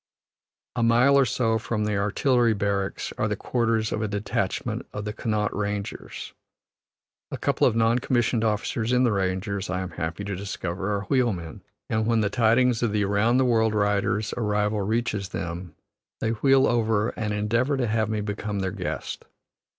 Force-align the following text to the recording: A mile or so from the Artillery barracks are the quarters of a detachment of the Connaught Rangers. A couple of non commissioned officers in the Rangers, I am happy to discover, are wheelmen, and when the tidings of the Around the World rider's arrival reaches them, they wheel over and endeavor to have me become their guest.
A 0.75 0.81
mile 0.81 1.15
or 1.15 1.25
so 1.25 1.59
from 1.59 1.83
the 1.85 1.95
Artillery 1.95 2.55
barracks 2.55 3.13
are 3.19 3.27
the 3.27 3.35
quarters 3.35 3.91
of 3.91 4.01
a 4.01 4.07
detachment 4.07 4.83
of 4.93 5.05
the 5.05 5.13
Connaught 5.13 5.55
Rangers. 5.55 6.33
A 7.29 7.37
couple 7.37 7.67
of 7.67 7.75
non 7.75 7.99
commissioned 7.99 8.43
officers 8.43 8.91
in 8.91 9.03
the 9.03 9.11
Rangers, 9.11 9.69
I 9.69 9.81
am 9.81 9.91
happy 9.91 10.23
to 10.23 10.35
discover, 10.35 10.91
are 10.91 11.03
wheelmen, 11.03 11.61
and 11.87 12.07
when 12.07 12.21
the 12.21 12.31
tidings 12.31 12.81
of 12.81 12.93
the 12.93 13.05
Around 13.05 13.37
the 13.37 13.45
World 13.45 13.75
rider's 13.75 14.33
arrival 14.37 14.81
reaches 14.81 15.29
them, 15.29 15.75
they 16.19 16.31
wheel 16.31 16.65
over 16.65 17.09
and 17.09 17.31
endeavor 17.31 17.77
to 17.77 17.85
have 17.85 18.09
me 18.09 18.21
become 18.21 18.57
their 18.61 18.71
guest. 18.71 19.25